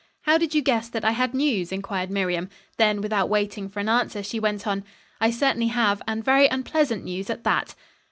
"How 0.23 0.39
did 0.39 0.55
you 0.55 0.63
guess 0.63 0.89
that 0.89 1.05
I 1.05 1.11
had 1.11 1.35
news?" 1.35 1.71
inquired 1.71 2.09
Miriam. 2.09 2.49
Then 2.77 3.01
without 3.01 3.29
waiting 3.29 3.69
for 3.69 3.79
an 3.81 3.87
answer 3.87 4.23
she 4.23 4.39
went 4.39 4.65
on. 4.65 4.83
"I 5.19 5.29
certainly 5.29 5.67
have, 5.67 6.01
and 6.07 6.25
very 6.25 6.47
unpleasant 6.47 7.03
news, 7.03 7.29
at 7.29 7.43
that." 7.43 7.75